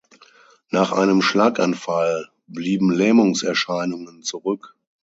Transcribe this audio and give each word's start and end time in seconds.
Nach 0.71 0.93
einem 0.93 1.21
Schlaganfall 1.21 2.29
blieben 2.47 2.91
Lähmungserscheinungen 2.91 4.23
zurück. 4.23 4.73